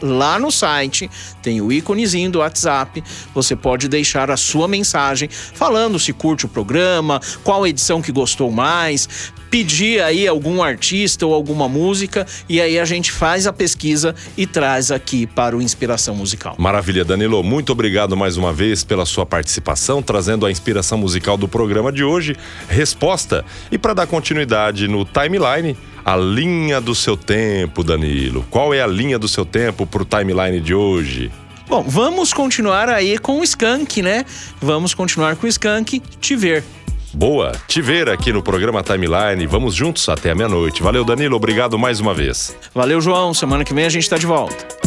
Lá 0.03 0.37
no 0.37 0.51
site 0.51 1.09
tem 1.41 1.61
o 1.61 1.71
íconezinho 1.71 2.29
do 2.29 2.41
WhatsApp. 2.41 3.05
Você 3.33 3.55
pode 3.55 3.87
deixar 3.89 4.33
a 4.33 4.37
sua 4.37 4.67
mensagem 4.67 5.29
falando 5.31 5.97
se 6.01 6.13
curte 6.13 6.45
o 6.45 6.49
programa, 6.49 7.21
qual 7.45 7.65
edição 7.65 7.84
que 8.01 8.13
gostou 8.13 8.51
mais, 8.51 9.33
pedir 9.51 10.03
aí 10.03 10.27
algum 10.27 10.63
artista 10.63 11.25
ou 11.25 11.33
alguma 11.33 11.69
música 11.69 12.27
e 12.49 12.61
aí 12.61 12.79
a 12.79 12.85
gente 12.85 13.13
faz 13.13 13.47
a 13.47 13.53
pesquisa 13.53 14.15
e 14.37 14.47
traz 14.47 14.91
aqui 14.91 15.27
para 15.27 15.57
o 15.57 15.63
Inspiração 15.63 16.15
Musical. 16.17 16.57
Maravilha, 16.59 17.05
Danilo. 17.05 17.43
Muito 17.43 17.71
obrigado 17.71 18.17
mais 18.17 18.37
uma 18.37 18.53
vez 18.53 18.83
pela 18.83 19.07
sua 19.07 19.25
participação, 19.25 20.03
trazendo 20.03 20.45
a 20.45 20.51
inspiração 20.51 20.99
musical 20.99 21.37
do 21.37 21.47
programa 21.47 21.93
de 21.93 22.03
hoje. 22.03 22.37
Resposta. 22.69 23.45
E 23.71 23.79
para 23.79 23.95
dar 23.95 24.07
continuidade 24.07 24.89
no 24.89 25.05
timeline, 25.05 25.77
a 26.05 26.17
linha 26.17 26.81
do 26.81 26.95
seu 26.95 27.17
tempo, 27.17 27.83
Danilo. 27.83 28.45
Qual 28.51 28.75
é 28.75 28.83
a 28.83 28.87
linha 28.87 29.19
do 29.19 29.29
seu 29.29 29.45
tempo 29.45 29.87
para 29.87 30.03
o 30.03 30.05
timeline 30.05 30.61
de 30.61 30.75
hoje? 30.75 31.31
Bom, 31.67 31.83
vamos 31.83 32.33
continuar 32.33 32.89
aí 32.89 33.17
com 33.19 33.41
o 33.41 33.45
Skank, 33.45 34.03
né? 34.03 34.25
Vamos 34.61 34.93
continuar 34.93 35.37
com 35.37 35.47
o 35.47 35.49
Skank, 35.49 36.01
te 36.21 36.37
ver. 36.37 36.63
Boa, 37.15 37.53
te 37.69 37.81
ver 37.81 38.09
aqui 38.09 38.33
no 38.33 38.43
programa 38.43 38.83
Timeline. 38.83 39.47
Vamos 39.47 39.73
juntos 39.73 40.09
até 40.09 40.33
a 40.33 40.35
meia-noite. 40.35 40.83
Valeu, 40.83 41.05
Danilo. 41.05 41.37
Obrigado 41.37 41.79
mais 41.79 42.01
uma 42.01 42.13
vez. 42.13 42.57
Valeu, 42.75 43.01
João. 43.01 43.33
Semana 43.33 43.65
que 43.65 43.73
vem 43.73 43.85
a 43.85 43.89
gente 43.89 44.03
está 44.03 44.19
de 44.19 44.27
volta. 44.27 44.84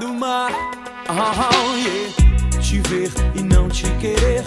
Yeah, 0.00 0.50
te 2.60 2.80
ver 2.80 3.12
e 3.36 3.42
não 3.42 3.68
te 3.68 3.84
querer 4.00 4.42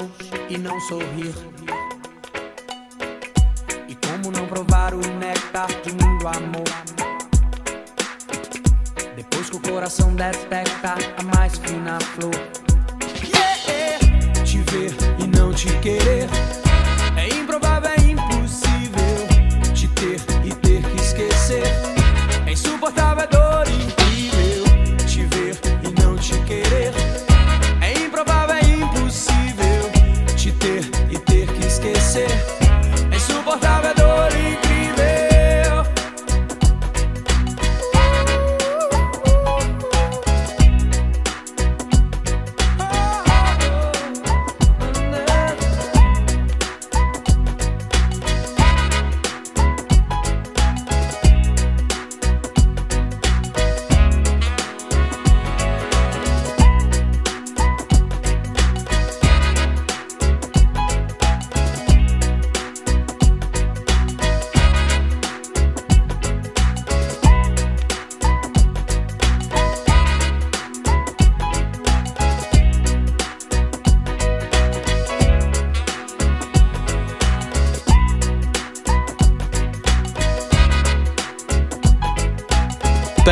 chão 0.00 0.10
e 0.48 0.56
não 0.56 0.80
sorrir. 0.80 1.34
E 3.88 3.94
como 3.94 4.30
não 4.30 4.46
provar 4.46 4.94
o 4.94 5.00
néctar 5.18 5.68
de 5.82 5.90
lindo 5.90 6.28
amor? 6.28 6.64
Depois 9.16 9.50
que 9.50 9.56
o 9.56 9.60
coração 9.60 10.14
detecta 10.14 10.94
a 11.18 11.36
mais 11.36 11.58
fina 11.58 11.98
flor. 12.00 12.34
Yeah. 13.24 14.44
Te 14.44 14.58
ver 14.70 14.94
e 15.18 15.26
não 15.26 15.52
te 15.52 15.68
querer 15.80 16.59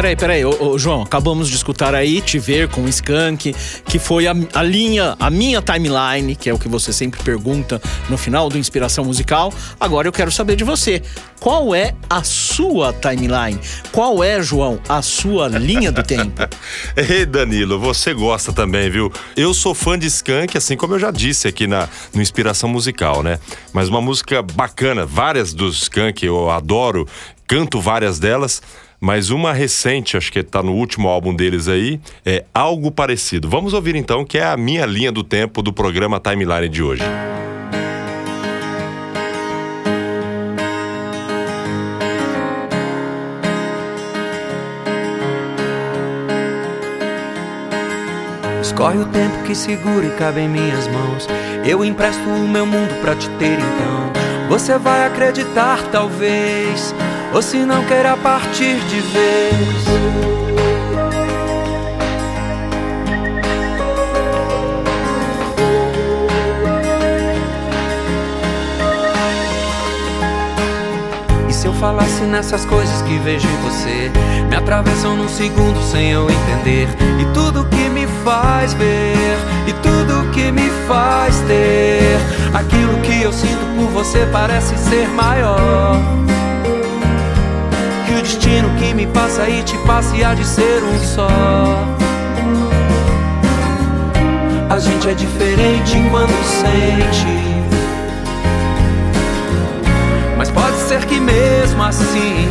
Peraí, 0.09 0.17
peraí, 0.17 0.45
ô, 0.45 0.71
ô, 0.71 0.79
João, 0.79 1.03
acabamos 1.03 1.51
de 1.51 1.57
escutar 1.57 1.95
aí 1.95 2.23
Te 2.23 2.39
Ver 2.39 2.69
com 2.69 2.89
Skank, 2.89 3.55
que 3.85 3.99
foi 3.99 4.27
a, 4.27 4.35
a, 4.55 4.63
linha, 4.63 5.15
a 5.21 5.29
minha 5.29 5.61
timeline, 5.61 6.35
que 6.35 6.49
é 6.49 6.55
o 6.55 6.59
que 6.59 6.67
você 6.67 6.95
sempre 6.95 7.23
pergunta 7.23 7.79
no 8.09 8.17
final 8.17 8.49
do 8.49 8.57
Inspiração 8.57 9.05
Musical. 9.05 9.53
Agora 9.79 10.09
eu 10.09 10.13
quero 10.13 10.33
saber 10.33 10.57
de 10.57 10.65
você. 10.65 11.03
Qual 11.39 11.75
é 11.75 11.95
a 12.09 12.23
sua 12.25 12.91
timeline? 12.95 13.61
Qual 13.93 14.25
é, 14.25 14.41
João, 14.41 14.81
a 14.89 15.03
sua 15.03 15.47
linha 15.47 15.93
do 15.93 16.03
tempo? 16.03 16.41
Ei, 16.97 17.27
Danilo, 17.27 17.79
você 17.79 18.15
gosta 18.15 18.51
também, 18.51 18.89
viu? 18.89 19.13
Eu 19.37 19.53
sou 19.53 19.75
fã 19.75 19.99
de 19.99 20.07
Skank, 20.07 20.57
assim 20.57 20.75
como 20.75 20.95
eu 20.95 20.99
já 20.99 21.11
disse 21.11 21.47
aqui 21.47 21.67
na, 21.67 21.87
no 22.15 22.23
Inspiração 22.23 22.71
Musical, 22.71 23.23
né? 23.23 23.39
Mas 23.75 23.91
uma 23.91 24.01
música 24.01 24.41
bacana, 24.41 25.05
várias 25.05 25.53
dos 25.53 25.83
Skank 25.83 26.25
eu 26.25 26.49
adoro, 26.49 27.07
canto 27.47 27.79
várias 27.79 28.19
delas. 28.19 28.63
Mas 29.01 29.31
uma 29.31 29.53
recente, 29.53 30.17
acho 30.17 30.33
que 30.33 30.41
está 30.41 30.63
no 30.63 30.73
último 30.73 31.09
álbum 31.09 31.35
deles 31.35 31.69
aí, 31.69 32.01
é 32.27 32.45
algo 32.53 32.91
parecido. 32.91 33.49
Vamos 33.49 33.73
ouvir 33.73 33.95
então, 33.95 34.25
que 34.25 34.39
é 34.39 34.45
a 34.45 34.57
minha 34.57 34.85
linha 34.85 35.13
do 35.13 35.23
tempo 35.23 35.63
do 35.63 35.73
programa 35.73 36.19
Timeline 36.19 36.69
de 36.69 36.83
hoje. 36.83 37.05
Escorre 48.61 48.99
o 48.99 49.07
tempo 49.07 49.43
que 49.45 49.55
segura 49.55 50.07
e 50.07 50.11
cabe 50.11 50.41
em 50.41 50.49
minhas 50.49 50.89
mãos. 50.89 51.29
Eu 51.65 51.85
empresto 51.85 52.23
o 52.29 52.49
meu 52.49 52.67
mundo 52.67 53.01
pra 53.01 53.15
te 53.15 53.29
ter 53.31 53.59
então. 53.59 54.49
Você 54.49 54.79
vai 54.79 55.07
acreditar, 55.07 55.83
talvez 55.91 56.95
ou 57.33 57.43
se 57.43 57.59
não 57.59 57.85
queira 57.85 58.17
partir 58.17 58.79
de 58.87 59.01
vez. 59.01 59.89
E 71.49 71.53
se 71.53 71.67
eu 71.67 71.73
falasse 71.75 72.23
nessas 72.23 72.65
coisas 72.65 73.03
que 73.03 73.19
vejo 73.19 73.47
em 73.47 73.57
você, 73.63 74.11
me 74.49 74.57
atravessam 74.57 75.17
num 75.17 75.29
segundo 75.29 75.81
sem 75.91 76.11
eu 76.11 76.29
entender. 76.31 76.89
E 77.21 77.25
tudo 77.35 77.67
que 77.67 77.89
me 77.91 78.07
faz 78.25 78.73
ver, 78.75 79.37
e 79.67 79.73
tudo 79.75 80.31
que 80.31 80.51
me 80.51 80.69
faz 80.87 81.39
ter, 81.41 82.19
aquilo 82.55 82.99
que 83.03 83.23
eu 83.23 83.33
sinto 83.33 83.67
por 83.77 83.91
você 83.91 84.27
parece 84.33 84.77
ser 84.79 85.09
maior 85.09 86.19
destino 88.29 88.69
que 88.77 88.93
me 88.93 89.07
passa 89.07 89.49
e 89.49 89.63
te 89.63 89.75
passa 89.87 90.15
há 90.15 90.35
de 90.35 90.45
ser 90.45 90.83
um 90.83 90.99
só. 91.03 91.29
A 94.69 94.79
gente 94.79 95.09
é 95.09 95.15
diferente 95.15 95.97
quando 96.11 96.35
sente. 96.45 97.39
Mas 100.37 100.51
pode 100.51 100.77
ser 100.77 101.07
que 101.07 101.19
mesmo 101.19 101.83
assim 101.83 102.49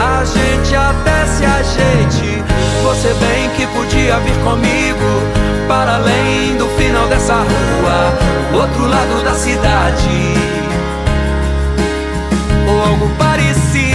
a 0.00 0.24
gente 0.24 0.74
até 0.74 1.26
se 1.26 1.44
ajeite. 1.44 2.42
Você 2.82 3.08
bem 3.08 3.50
que 3.50 3.66
podia 3.76 4.18
vir 4.20 4.36
comigo 4.42 5.68
para 5.68 5.96
além 5.96 6.56
do 6.56 6.66
final 6.78 7.06
dessa 7.08 7.34
rua, 7.34 8.58
outro 8.58 8.88
lado 8.88 9.22
da 9.22 9.34
cidade, 9.34 10.34
ou 12.66 12.90
algo 12.90 13.10
parecido. 13.18 13.89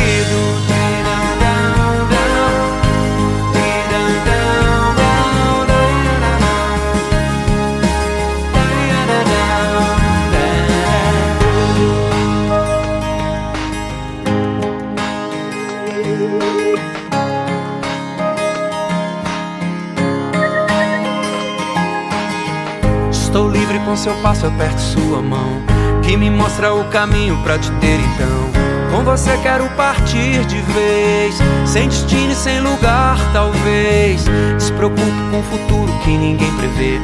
Com 24.05 24.11
seu 24.11 24.13
passo 24.21 24.45
aperto 24.45 24.79
sua 24.79 25.19
mão, 25.19 25.63
que 26.03 26.15
me 26.15 26.29
mostra 26.29 26.71
o 26.71 26.83
caminho 26.89 27.35
para 27.43 27.57
te 27.57 27.71
ter 27.81 27.99
então. 27.99 28.51
Com 28.91 29.03
você 29.03 29.35
quero 29.41 29.67
partir 29.69 30.45
de 30.45 30.61
vez, 30.61 31.35
sem 31.65 31.89
destino 31.89 32.31
e 32.31 32.35
sem 32.35 32.59
lugar, 32.59 33.17
talvez. 33.33 34.23
Despreocupo 34.57 35.01
com 35.31 35.39
o 35.39 35.43
futuro 35.43 35.91
que 36.03 36.15
ninguém 36.15 36.51
prevê. 36.53 36.99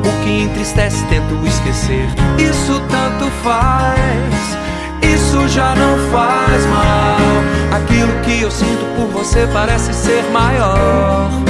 O 0.00 0.24
que 0.24 0.42
entristece 0.42 1.04
tento 1.06 1.46
esquecer. 1.46 2.08
Isso 2.38 2.80
tanto 2.88 3.30
faz, 3.44 4.58
isso 5.02 5.48
já 5.48 5.76
não 5.76 5.96
faz 6.10 6.66
mal. 6.66 7.78
Aquilo 7.78 8.12
que 8.22 8.42
eu 8.42 8.50
sinto 8.50 8.84
por 8.96 9.06
você 9.22 9.48
parece 9.52 9.94
ser 9.94 10.24
maior 10.32 11.45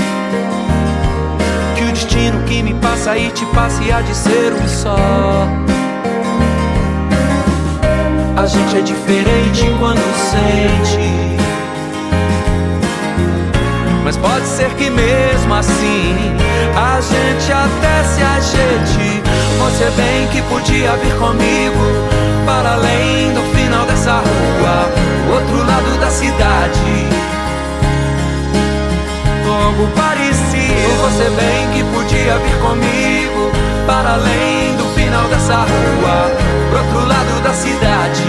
destino 2.17 2.43
que 2.45 2.63
me 2.63 2.75
passa 2.75 3.17
e 3.17 3.31
te 3.31 3.45
passa 3.47 3.83
e 3.83 3.93
há 3.93 4.01
de 4.01 4.15
ser 4.15 4.53
um 4.55 4.67
só. 4.67 4.97
A 8.37 8.47
gente 8.47 8.79
é 8.79 8.81
diferente 8.81 9.65
quando 9.79 10.01
sente. 10.31 11.37
Mas 14.03 14.17
pode 14.17 14.47
ser 14.47 14.71
que 14.75 14.89
mesmo 14.89 15.55
assim 15.55 16.15
a 16.75 17.01
gente 17.01 17.53
até 17.53 18.05
se 18.05 18.23
ajeite. 18.23 19.23
Você 19.59 19.91
bem 19.97 20.27
que 20.29 20.43
podia 20.43 20.93
vir 20.97 21.15
comigo 21.17 21.85
para 22.47 22.75
além 22.75 23.33
do 23.35 23.43
final 23.57 23.85
dessa 23.85 24.13
rua, 24.13 25.35
outro 25.35 25.59
lado 25.67 26.01
da 26.01 26.11
cidade. 26.11 27.07
Algo 29.49 29.89
parecido. 29.97 30.46
Você 31.03 31.31
bem 31.31 31.71
que 31.73 31.85
podia 31.95 32.39
vir 32.39 32.57
comigo 32.61 33.51
para 33.87 34.15
além 34.15 34.77
do 34.77 34.85
final 34.95 35.29
dessa 35.29 35.55
rua, 35.55 36.31
pro 36.71 36.79
outro 36.79 37.09
lado 37.09 37.43
da 37.43 37.53
cidade. 37.53 38.23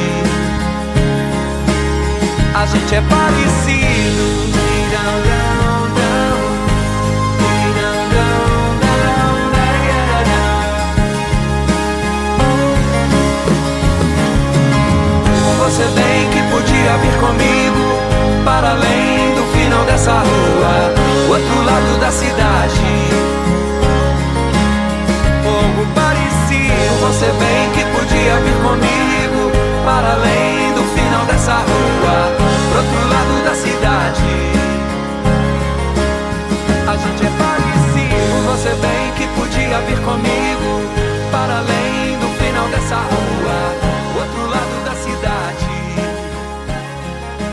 A 2.53 2.65
gente 2.65 2.95
é 2.95 3.01
parecido. 3.01 4.47
Você 15.59 15.83
bem 15.83 16.29
que 16.31 16.41
podia 16.49 16.97
vir 16.97 17.19
comigo 17.19 18.45
para 18.45 18.71
além 18.71 19.16
final 19.77 19.85
dessa 19.85 20.11
rua, 20.11 20.93
outro 21.29 21.63
lado 21.63 21.99
da 21.99 22.11
cidade. 22.11 23.36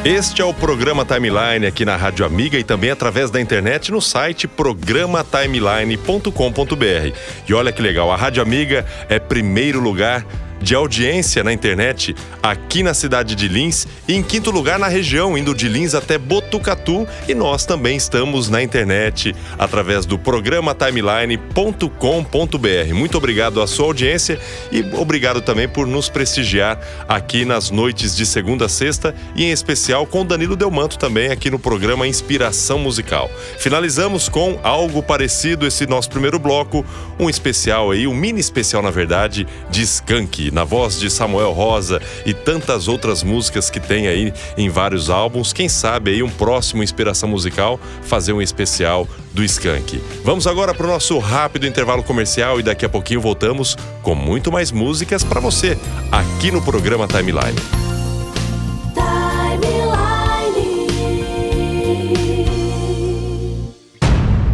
Este 0.04 0.42
é 0.42 0.44
o 0.44 0.52
programa 0.52 1.02
Timeline 1.02 1.66
aqui 1.66 1.82
na 1.82 1.96
Rádio 1.96 2.26
Amiga 2.26 2.58
e 2.58 2.62
também 2.62 2.90
através 2.90 3.30
da 3.30 3.40
internet 3.40 3.90
no 3.90 4.02
site 4.02 4.46
programatimeline.com.br. 4.46 7.16
E 7.48 7.54
olha 7.54 7.72
que 7.72 7.80
legal, 7.80 8.12
a 8.12 8.16
Rádio 8.16 8.42
Amiga 8.42 8.84
é 9.08 9.18
primeiro 9.18 9.80
lugar 9.80 10.26
de 10.64 10.74
audiência 10.74 11.44
na 11.44 11.52
internet 11.52 12.16
aqui 12.42 12.82
na 12.82 12.94
cidade 12.94 13.34
de 13.34 13.46
Lins 13.46 13.86
e 14.08 14.14
em 14.14 14.22
quinto 14.22 14.50
lugar 14.50 14.78
na 14.78 14.88
região, 14.88 15.36
indo 15.36 15.54
de 15.54 15.68
Lins 15.68 15.94
até 15.94 16.16
Botucatu. 16.16 17.06
E 17.28 17.34
nós 17.34 17.66
também 17.66 17.96
estamos 17.96 18.48
na 18.48 18.62
internet 18.62 19.36
através 19.58 20.06
do 20.06 20.18
programa 20.18 20.74
timeline.com.br. 20.74 22.94
Muito 22.94 23.18
obrigado 23.18 23.60
à 23.60 23.66
sua 23.66 23.86
audiência 23.86 24.40
e 24.72 24.80
obrigado 24.96 25.42
também 25.42 25.68
por 25.68 25.86
nos 25.86 26.08
prestigiar 26.08 26.80
aqui 27.06 27.44
nas 27.44 27.70
noites 27.70 28.16
de 28.16 28.24
segunda 28.24 28.64
a 28.64 28.68
sexta 28.68 29.14
e 29.36 29.44
em 29.44 29.52
especial 29.52 30.06
com 30.06 30.24
Danilo 30.24 30.56
Delmanto 30.56 30.98
também 30.98 31.30
aqui 31.30 31.50
no 31.50 31.58
programa 31.58 32.06
Inspiração 32.06 32.78
Musical. 32.78 33.30
Finalizamos 33.58 34.30
com 34.30 34.58
algo 34.62 35.02
parecido 35.02 35.66
esse 35.66 35.86
nosso 35.86 36.08
primeiro 36.08 36.38
bloco, 36.38 36.84
um 37.18 37.28
especial 37.28 37.90
aí, 37.90 38.06
um 38.06 38.14
mini 38.14 38.40
especial 38.40 38.82
na 38.82 38.90
verdade 38.90 39.46
de 39.68 39.82
Skank 39.82 40.53
na 40.54 40.62
voz 40.62 40.98
de 40.98 41.10
Samuel 41.10 41.52
Rosa 41.52 42.00
e 42.24 42.32
tantas 42.32 42.86
outras 42.86 43.24
músicas 43.24 43.68
que 43.68 43.80
tem 43.80 44.06
aí 44.06 44.32
em 44.56 44.70
vários 44.70 45.10
álbuns. 45.10 45.52
Quem 45.52 45.68
sabe 45.68 46.12
aí 46.12 46.22
um 46.22 46.30
próximo 46.30 46.82
Inspiração 46.82 47.28
Musical 47.28 47.78
fazer 48.02 48.32
um 48.32 48.40
especial 48.40 49.06
do 49.32 49.42
Skank. 49.42 50.00
Vamos 50.22 50.46
agora 50.46 50.72
para 50.72 50.86
o 50.86 50.90
nosso 50.90 51.18
rápido 51.18 51.66
intervalo 51.66 52.04
comercial 52.04 52.60
e 52.60 52.62
daqui 52.62 52.84
a 52.84 52.88
pouquinho 52.88 53.20
voltamos 53.20 53.76
com 54.00 54.14
muito 54.14 54.52
mais 54.52 54.70
músicas 54.70 55.24
para 55.24 55.40
você 55.40 55.76
aqui 56.12 56.52
no 56.52 56.62
programa 56.62 57.08
Timeline. 57.08 57.58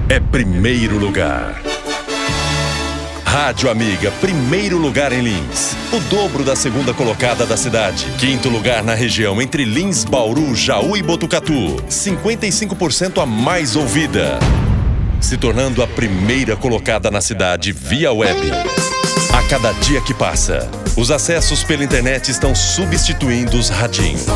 É 0.09 0.19
primeiro 0.19 0.99
lugar. 0.99 1.70
Rádio 3.31 3.71
Amiga, 3.71 4.11
primeiro 4.21 4.77
lugar 4.77 5.13
em 5.13 5.21
Lins. 5.21 5.77
O 5.93 6.01
dobro 6.11 6.43
da 6.43 6.57
segunda 6.57 6.93
colocada 6.93 7.47
da 7.47 7.57
cidade. 7.57 8.07
Quinto 8.19 8.49
lugar 8.49 8.83
na 8.83 8.93
região 8.93 9.41
entre 9.41 9.65
Lins, 9.65 10.05
Bauru, 10.05 10.53
Jaú 10.57 10.97
e 10.97 11.03
Botucatu. 11.03 11.77
55% 11.89 13.23
a 13.23 13.27
mais 13.27 13.77
ouvida. 13.77 14.37
Se 15.21 15.37
tornando 15.37 15.81
a 15.81 15.87
primeira 15.87 16.57
colocada 16.57 17.09
na 17.09 17.21
cidade 17.21 17.71
via 17.71 18.13
web. 18.13 18.51
A 19.33 19.43
cada 19.49 19.71
dia 19.75 20.01
que 20.01 20.13
passa, 20.13 20.69
os 20.97 21.13
acessos 21.13 21.63
pela 21.63 21.85
internet 21.85 22.33
estão 22.33 22.53
substituindo 22.53 23.57
os 23.57 23.69
radinhos. 23.69 24.27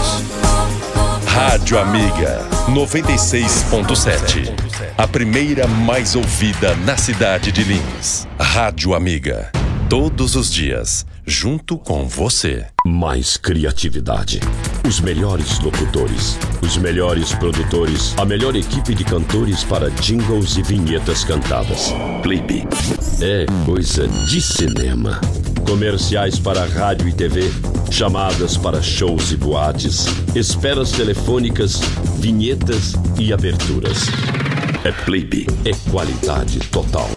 Rádio 1.26 1.80
Amiga 1.80 2.46
96.7. 2.68 4.63
A 4.96 5.09
primeira 5.09 5.66
mais 5.66 6.14
ouvida 6.14 6.76
na 6.87 6.96
cidade 6.96 7.50
de 7.50 7.64
Lins. 7.64 8.28
Rádio 8.38 8.94
Amiga. 8.94 9.50
Todos 9.90 10.37
os 10.37 10.52
dias, 10.52 11.04
junto 11.26 11.76
com 11.76 12.07
você. 12.07 12.66
Mais 12.87 13.37
criatividade. 13.37 14.38
Os 14.87 15.00
melhores 15.00 15.59
locutores, 15.59 16.38
os 16.62 16.76
melhores 16.76 17.35
produtores, 17.35 18.14
a 18.16 18.24
melhor 18.24 18.54
equipe 18.54 18.94
de 18.94 19.02
cantores 19.02 19.64
para 19.64 19.90
jingles 19.90 20.57
e 20.59 20.62
vinhetas 20.62 21.24
cantadas. 21.24 21.92
Clipe. 22.22 22.62
É 23.20 23.46
coisa 23.66 24.07
de 24.07 24.40
cinema. 24.40 25.20
Comerciais 25.66 26.38
para 26.38 26.64
rádio 26.66 27.09
e 27.09 27.12
TV, 27.12 27.50
chamadas 27.90 28.57
para 28.57 28.80
shows 28.80 29.33
e 29.33 29.37
boates, 29.37 30.07
esperas 30.37 30.92
telefônicas, 30.92 31.80
vinhetas 32.20 32.92
e 33.18 33.33
aberturas. 33.33 34.04
É 34.84 34.92
Plebe, 34.92 35.46
é 35.64 35.72
qualidade 35.90 36.60
total. 36.68 37.13